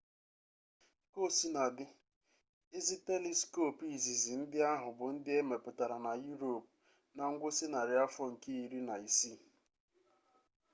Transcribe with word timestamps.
kaosinadị 1.13 1.85
ezi 2.77 2.95
teliskop 3.05 3.77
izizi 3.95 4.33
ndị 4.41 4.59
ahụ 4.73 4.89
bụ 4.97 5.05
ndị 5.15 5.31
e 5.39 5.41
mepụtara 5.49 5.97
na 6.05 6.11
yurop 6.25 6.63
na 7.15 7.23
ngwụsị 7.31 7.65
narị 7.73 7.95
afọ 8.05 8.23
nke 8.31 8.49
iri 8.63 8.79
na 8.87 8.95
isii 9.07 9.39